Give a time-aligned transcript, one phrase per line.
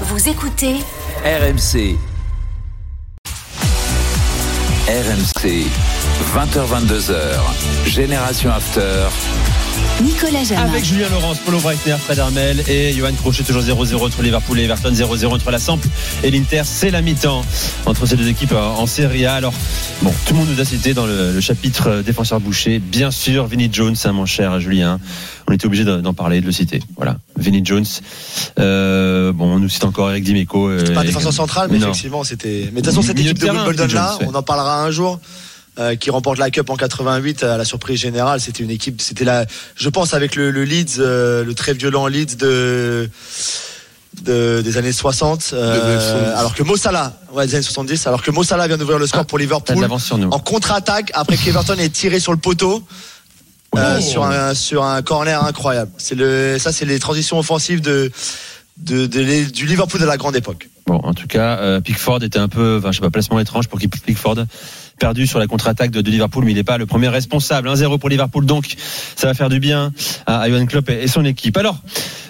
[0.00, 0.74] Vous écoutez
[1.24, 1.96] RMC.
[4.88, 5.68] RMC.
[6.34, 7.38] 20h22h.
[7.86, 9.06] Génération After.
[10.02, 10.62] Nicolas Jamin.
[10.70, 14.64] Avec Julien Laurence, Paulo Breitner, Fred Hermel et Johan Crochet, toujours 0-0 entre Liverpool et
[14.64, 15.78] Everton, 0-0 entre la Samp
[16.22, 16.62] et l'Inter.
[16.64, 17.44] C'est la mi-temps
[17.86, 19.34] entre ces deux équipes en, en Serie A.
[19.34, 19.54] Alors,
[20.02, 22.78] bon, tout le monde nous a cité dans le, le chapitre euh, défenseur boucher.
[22.80, 24.98] Bien sûr, Vinnie Jones, hein, mon cher Julien.
[25.48, 26.80] On était obligé d'en parler, de le citer.
[26.96, 27.84] Voilà, Vinnie Jones.
[28.58, 30.68] Euh, bon, on nous cite encore Eric Dimeco.
[30.68, 31.88] euh, Pas un et- défenseur central, mais Non.
[31.88, 32.70] effectivement, c'était.
[32.72, 34.26] Mais de toute façon, cette équipe de Wimbledon là, Jones, ouais.
[34.30, 35.20] on en parlera un jour.
[35.78, 38.40] Euh, qui remporte la Cup en 88 à la surprise générale.
[38.40, 39.44] C'était une équipe, c'était la,
[39.76, 43.10] je pense avec le, le Leeds, euh, le très violent Leeds de,
[44.22, 45.50] de- des années 60.
[45.52, 46.38] euh, Des années 70.
[46.38, 49.06] alors que Mo Salah, ouais, des années 70, alors que Mo Salah vient d'ouvrir le
[49.06, 50.30] score Ah, pour Liverpool sur nous.
[50.30, 52.84] en contre-attaque après qu'Everton ait tiré sur le poteau.
[53.76, 55.90] euh, sur un sur un corner incroyable.
[55.98, 58.12] C'est le ça c'est les transitions offensives de,
[58.76, 60.68] de, de les- du Liverpool de la grande époque.
[60.86, 63.68] Bon, en tout cas, euh, Pickford était un peu, enfin, je sais pas, placement étrange
[63.68, 64.36] pour qu'il Pickford
[64.98, 67.68] perdu sur la contre-attaque de, de Liverpool, mais il n'est pas le premier responsable.
[67.68, 68.76] 1-0 pour Liverpool, donc
[69.16, 69.92] ça va faire du bien
[70.26, 71.56] à, à Johan Klopp et, et son équipe.
[71.56, 71.80] Alors,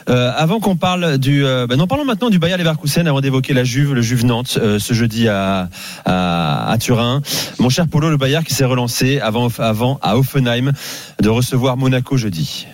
[0.09, 3.55] euh, avant qu'on parle du, euh, ben non, parlons maintenant du Bayer Leverkusen avant d'évoquer
[3.55, 5.69] la Juve, le Juve Nantes euh, ce jeudi à,
[6.05, 7.23] à, à Turin.
[7.59, 10.73] Mon cher Polo, le Bayer qui s'est relancé avant, avant à Offenheim
[11.21, 12.67] de recevoir Monaco jeudi.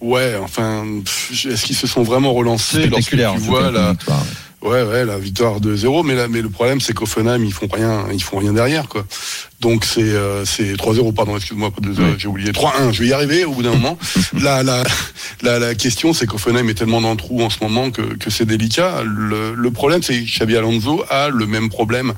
[0.00, 0.84] Ouais, enfin,
[1.32, 3.34] est-ce qu'ils se sont vraiment relancés lorsque tu Spectaculaire.
[3.34, 4.18] tout vois la, comme victoire.
[4.20, 4.24] ouais,
[4.62, 8.06] ouais, la victoire de 0 mais là, mais le problème c'est qu'Offenheim ils font rien,
[8.12, 9.04] ils font rien derrière quoi.
[9.60, 12.14] Donc c'est euh, c'est 3-0 pardon, excuse-moi, pas 2 Oui.
[12.18, 13.98] j'ai oublié 3-1, je vais y arriver au bout d'un moment.
[14.40, 14.82] la, la,
[15.42, 18.30] la, la question c'est qu'Offenheim est tellement dans le trou en ce moment que, que
[18.30, 19.02] c'est délicat.
[19.04, 22.14] Le, le problème c'est que Xabi Alonso a le même problème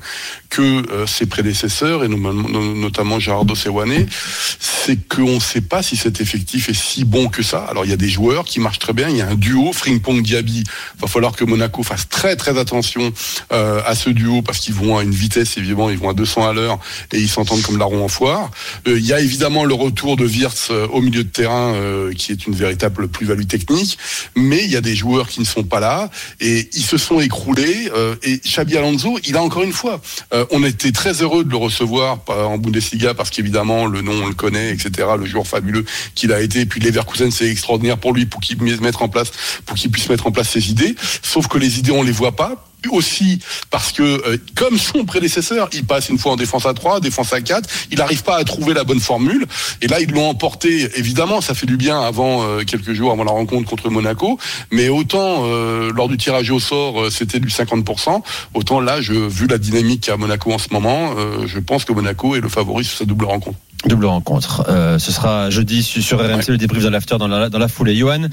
[0.49, 4.05] que euh, ses prédécesseurs et notamment, notamment Gerardo Sewane,
[4.59, 7.65] c'est qu'on ne sait pas si cet effectif est si bon que ça.
[7.69, 9.73] Alors il y a des joueurs qui marchent très bien, il y a un duo
[9.73, 10.63] Frimpong Diaby.
[10.99, 13.11] Va falloir que Monaco fasse très très attention
[13.51, 16.47] euh, à ce duo parce qu'ils vont à une vitesse évidemment, ils vont à 200
[16.47, 16.79] à l'heure
[17.11, 18.51] et ils s'entendent comme larron en foire.
[18.87, 22.13] Euh, il y a évidemment le retour de Wirtz euh, au milieu de terrain euh,
[22.13, 23.97] qui est une véritable plus-value technique,
[24.35, 26.09] mais il y a des joueurs qui ne sont pas là
[26.39, 27.89] et ils se sont écroulés
[28.23, 30.01] et Xabi Alonso, il a encore une fois
[30.51, 34.33] on était très heureux de le recevoir en Bundesliga parce qu'évidemment le nom on le
[34.33, 35.09] connaît, etc.
[35.17, 36.61] Le joueur fabuleux qu'il a été.
[36.61, 39.31] Et puis Leverkusen c'est extraordinaire pour lui pour qu'il puisse mettre en place,
[39.65, 40.95] pour qu'il puisse mettre en place ses idées.
[41.21, 43.39] Sauf que les idées on les voit pas aussi
[43.69, 47.33] parce que euh, comme son prédécesseur, il passe une fois en défense à 3, défense
[47.33, 49.45] à 4, il n'arrive pas à trouver la bonne formule
[49.81, 53.23] et là ils l'ont emporté évidemment, ça fait du bien avant euh, quelques jours avant
[53.23, 54.37] la rencontre contre Monaco,
[54.71, 58.21] mais autant euh, lors du tirage au sort, c'était du 50%,
[58.53, 61.13] autant là vu la dynamique à Monaco en ce moment,
[61.45, 63.57] je pense que Monaco est le favori sur sa double rencontre.
[63.85, 64.63] Double rencontre.
[64.69, 67.67] Euh, ce sera jeudi su- sur RMC, le débrief dans l'after dans la, dans la
[67.67, 67.95] foulée.
[67.97, 68.27] Johan,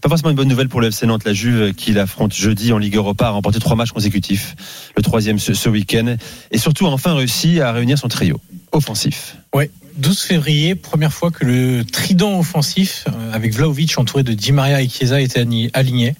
[0.00, 2.78] pas forcément une bonne nouvelle pour le FC Nantes, la Juve qui l'affronte jeudi en
[2.78, 4.54] Ligue Europa, a remporté trois matchs consécutifs,
[4.96, 6.16] le troisième ce, ce week-end,
[6.52, 8.40] et surtout a enfin réussi à réunir son trio
[8.70, 9.36] offensif.
[9.54, 14.52] Ouais, 12 février, première fois que le trident offensif, euh, avec Vlaovic entouré de Di
[14.52, 15.40] Maria et Chiesa, était
[15.74, 16.14] aligné.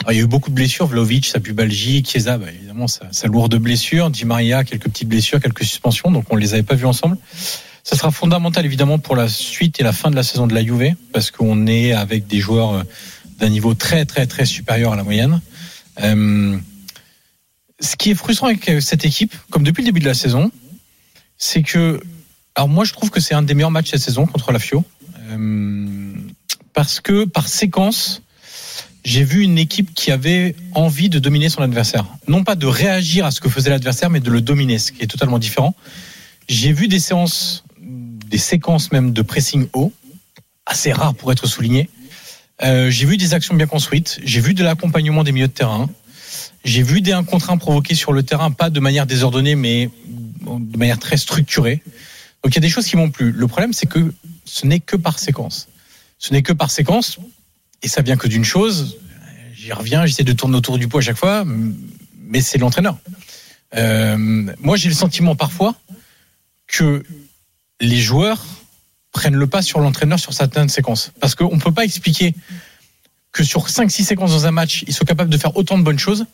[0.00, 0.86] Alors, il y a eu beaucoup de blessures.
[0.86, 4.10] Vlaovic, sa pubalgie, Chiesa, bah, évidemment, sa, sa lourde blessure.
[4.10, 7.16] Di Maria, quelques petites blessures, quelques suspensions, donc on ne les avait pas vus ensemble.
[7.88, 10.62] Ça sera fondamental, évidemment, pour la suite et la fin de la saison de la
[10.62, 12.82] Juve, parce qu'on est avec des joueurs euh,
[13.38, 15.40] d'un niveau très, très, très supérieur à la moyenne.
[16.02, 16.58] Euh,
[17.80, 20.50] ce qui est frustrant avec euh, cette équipe, comme depuis le début de la saison,
[21.38, 21.98] c'est que
[22.56, 24.84] alors moi, je trouve que c'est un des meilleurs matchs cette saison contre la Fio,
[26.74, 28.20] parce que par séquence,
[29.02, 33.24] j'ai vu une équipe qui avait envie de dominer son adversaire, non pas de réagir
[33.24, 35.74] à ce que faisait l'adversaire, mais de le dominer, ce qui est totalement différent.
[36.50, 37.64] J'ai vu des séances,
[38.28, 39.92] des séquences même de pressing haut,
[40.66, 41.88] assez rares pour être souligné.
[42.62, 45.88] Euh, j'ai vu des actions bien construites, j'ai vu de l'accompagnement des milieux de terrain,
[46.64, 49.90] j'ai vu des 1 contre 1 provoqués sur le terrain, pas de manière désordonnée, mais
[50.42, 51.82] de manière très structurée.
[52.42, 53.32] Donc il y a des choses qui m'ont plu.
[53.32, 54.12] Le problème, c'est que
[54.44, 55.68] ce n'est que par séquence.
[56.18, 57.18] Ce n'est que par séquence,
[57.82, 58.98] et ça vient que d'une chose.
[59.54, 61.44] J'y reviens, j'essaie de tourner autour du pot à chaque fois,
[62.16, 62.98] mais c'est l'entraîneur.
[63.74, 64.16] Euh,
[64.60, 65.74] moi, j'ai le sentiment parfois
[66.66, 67.02] que
[67.80, 68.44] les joueurs
[69.12, 71.12] prennent le pas sur l'entraîneur sur certaines séquences.
[71.20, 72.34] Parce qu'on ne peut pas expliquer
[73.32, 75.98] que sur 5-6 séquences dans un match, ils sont capables de faire autant de bonnes
[75.98, 76.26] choses,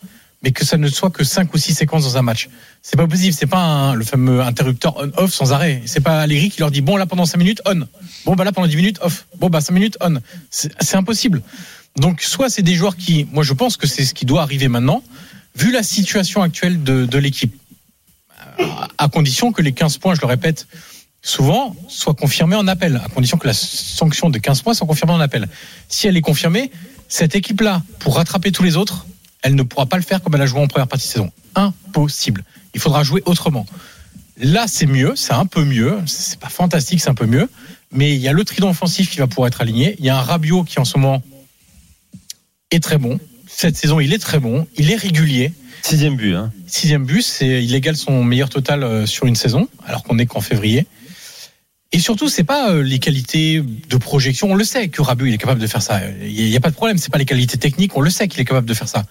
[0.43, 2.49] mais que ça ne soit que 5 ou 6 séquences dans un match.
[2.83, 5.83] C'est pas possible, c'est pas le fameux interrupteur on-off sans arrêt.
[5.87, 7.87] C'est pas Allegri qui leur dit bon là pendant 5 minutes on.
[8.25, 9.27] Bon bah là pendant 10 minutes off.
[9.39, 10.21] Bon bah 5 minutes on.
[10.51, 11.43] C'est impossible.
[11.97, 14.69] Donc soit c'est des joueurs qui, moi je pense que c'est ce qui doit arriver
[14.69, 15.03] maintenant,
[15.57, 17.55] vu la situation actuelle de, l'équipe,
[18.99, 20.67] à condition que les 15 points, je le répète
[21.25, 25.15] souvent, soient confirmés en appel, à condition que la sanction de 15 points soit confirmée
[25.15, 25.49] en appel.
[25.89, 26.71] Si elle est confirmée,
[27.09, 29.07] cette équipe-là, pour rattraper tous les autres,
[29.43, 31.33] elle ne pourra pas le faire comme elle a joué en première partie de saison.
[31.55, 32.45] Impossible.
[32.75, 33.67] Il faudra jouer autrement.
[34.37, 35.99] Là, c'est mieux, c'est un peu mieux.
[36.07, 37.49] C'est pas fantastique, c'est un peu mieux.
[37.91, 39.97] Mais il y a le trident offensif qui va pouvoir être aligné.
[39.99, 41.23] Il y a un Rabiot qui en ce moment
[42.71, 43.19] est très bon.
[43.47, 44.67] Cette saison, il est très bon.
[44.77, 45.53] Il est régulier.
[45.83, 46.35] Sixième but.
[46.35, 46.53] Hein.
[46.67, 50.27] Sixième but, c'est il égale son meilleur total euh, sur une saison, alors qu'on est
[50.27, 50.87] qu'en février.
[51.95, 54.51] Et surtout, c'est pas euh, les qualités de projection.
[54.51, 56.01] On le sait que Rabiot il est capable de faire ça.
[56.23, 56.99] Il n'y a pas de problème.
[56.99, 57.97] C'est pas les qualités techniques.
[57.97, 59.05] On le sait qu'il est capable de faire ça.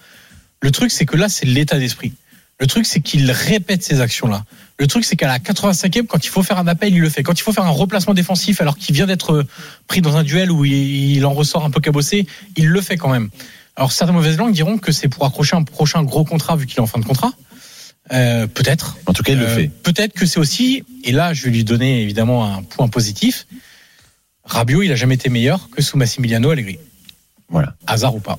[0.60, 2.12] Le truc, c'est que là, c'est l'état d'esprit.
[2.60, 4.44] Le truc, c'est qu'il répète ces actions-là.
[4.78, 7.22] Le truc, c'est qu'à la 85e, quand il faut faire un appel, il le fait.
[7.22, 9.46] Quand il faut faire un replacement défensif, alors qu'il vient d'être
[9.88, 12.26] pris dans un duel où il en ressort un peu cabossé,
[12.56, 13.30] il le fait quand même.
[13.76, 16.76] Alors certaines mauvaises langues diront que c'est pour accrocher un prochain gros contrat vu qu'il
[16.76, 17.32] est en fin de contrat.
[18.12, 18.98] Euh, peut-être.
[19.06, 19.68] En tout cas, il le Euh, fait.
[19.82, 23.46] Peut-être que c'est aussi, et là je vais lui donner évidemment un point positif,
[24.44, 26.78] Rabiot, il a jamais été meilleur que sous Massimiliano Allegri.
[27.48, 27.74] Voilà.
[27.86, 28.38] Hasard ou pas.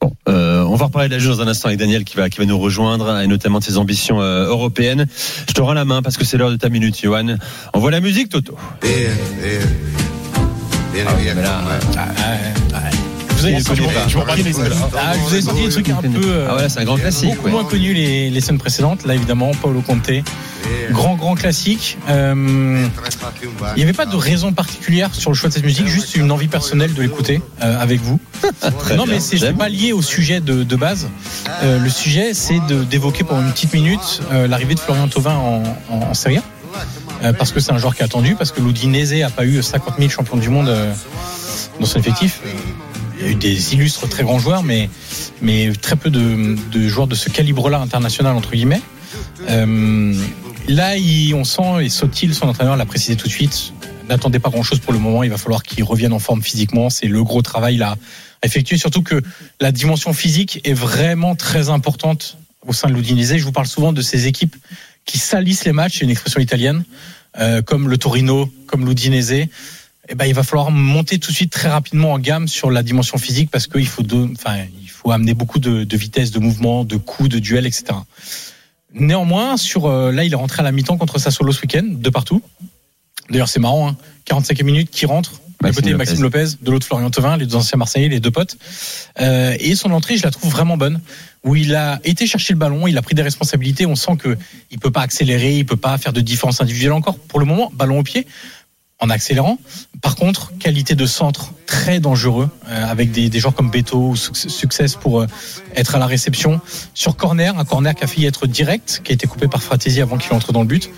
[0.00, 2.28] Bon, euh, on va reparler de la jeu dans un instant avec Daniel qui va,
[2.28, 5.06] qui va nous rejoindre et notamment de ses ambitions euh, européennes.
[5.48, 7.36] Je te rends la main parce que c'est l'heure de ta minute, Johan.
[7.74, 8.56] On voit la musique, Toto.
[8.82, 8.88] Là,
[11.10, 11.32] je vous ai-
[12.74, 12.77] ah,
[15.20, 16.08] vous ai sorti des trucs un peu.
[16.24, 17.34] euh, Ah voilà, c'est un grand classique.
[17.36, 19.04] beaucoup moins connu les, les semaines précédentes.
[19.06, 20.10] Là, évidemment, Paulo Conte,
[20.90, 21.98] grand, grand classique.
[22.08, 22.86] Euh,
[23.76, 26.30] il n'y avait pas de raison particulière sur le choix de cette musique, juste une
[26.30, 28.18] envie personnelle de l'écouter euh, avec vous.
[28.96, 31.08] Non, mais c'est pas lié au sujet de, de base.
[31.62, 35.34] Euh, le sujet, c'est de- d'évoquer pendant une petite minute euh, l'arrivée de Florian Thauvin
[35.36, 36.42] en, en, en Serie A.
[37.24, 39.62] Euh, parce que c'est un joueur qui est attendu, parce que l'Udinese a pas eu
[39.62, 40.92] 50 000 champions du monde euh,
[41.80, 42.40] dans son effectif.
[43.18, 44.88] Il y a eu des illustres très grands joueurs, mais,
[45.42, 48.80] mais très peu de, de joueurs de ce calibre-là international, entre guillemets.
[49.48, 50.14] Euh,
[50.68, 53.72] là, il- on sent, et Sotil, son entraîneur, l'a précisé tout de suite,
[54.08, 57.06] n'attendez pas grand-chose pour le moment, il va falloir qu'il revienne en forme physiquement, c'est
[57.08, 57.96] le gros travail là
[58.42, 59.20] à effectuer, surtout que
[59.60, 63.36] la dimension physique est vraiment très importante au sein de l'Udinese.
[63.36, 64.54] Je vous parle souvent de ces équipes
[65.04, 66.84] qui salissent les matchs, c'est une expression italienne,
[67.40, 69.48] euh, comme le Torino, comme l'Udinese.
[70.10, 72.82] Eh ben, il va falloir monter tout de suite très rapidement en gamme sur la
[72.82, 76.38] dimension physique parce qu'il faut, de- enfin, il faut amener beaucoup de, de vitesse, de
[76.38, 77.86] mouvement, de coups, de duels, etc.
[78.94, 82.10] Néanmoins, sur euh, là, il est rentré à la mi-temps contre Sassuolo ce week-end, de
[82.10, 82.42] partout.
[83.30, 85.32] D'ailleurs, c'est marrant, hein, 45 minutes qui rentre.
[85.60, 85.98] D'un côté, Lopez.
[85.98, 88.56] Maxime Lopez, de l'autre, Florian Thauvin, les deux anciens Marseillais, les deux potes.
[89.20, 91.00] Euh, et son entrée, je la trouve vraiment bonne,
[91.44, 93.84] où il a été chercher le ballon, il a pris des responsabilités.
[93.84, 94.38] On sent que
[94.70, 97.18] il peut pas accélérer, il peut pas faire de différence individuelle encore.
[97.18, 98.26] Pour le moment, ballon au pied,
[99.00, 99.58] en accélérant.
[100.02, 104.16] Par contre, qualité de centre très dangereux, euh, avec des, des joueurs comme Beto ou
[104.16, 105.26] Suc- Success pour euh,
[105.76, 106.60] être à la réception.
[106.94, 110.00] Sur corner, un corner qui a failli être direct, qui a été coupé par Fratesi
[110.00, 110.90] avant qu'il entre dans le but.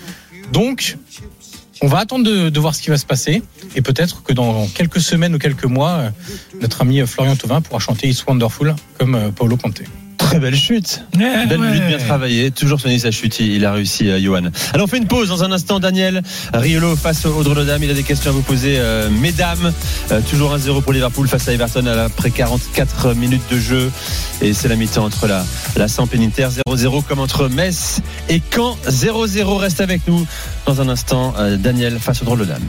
[0.51, 0.97] Donc,
[1.83, 3.43] on va attendre de, de voir ce qui va se passer.
[3.75, 6.09] Et peut-être que dans quelques semaines ou quelques mois, euh,
[6.59, 9.81] notre ami Florian Thauvin pourra chanter It's Wonderful comme Paolo Conte.
[10.31, 11.03] Très belle chute.
[11.17, 12.51] Belle minute bien travaillée.
[12.51, 13.41] Toujours soigné sa chute.
[13.41, 14.43] Il a réussi, euh, Johan.
[14.73, 15.81] Alors, on fait une pause dans un instant.
[15.81, 16.21] Daniel
[16.53, 17.83] Riolo face au Drodam.
[17.83, 19.73] Il a des questions à vous poser, euh, mesdames.
[20.09, 23.91] Euh, toujours 1-0 pour Liverpool face à Everton après 44 minutes de jeu.
[24.41, 25.43] Et c'est la mi-temps entre la,
[25.75, 26.47] la l'Inter.
[26.65, 27.99] 0-0 comme entre Metz
[28.29, 28.77] et Caen.
[28.87, 30.25] 0-0 reste avec nous.
[30.65, 32.61] Dans un instant, Daniel face au Drodam.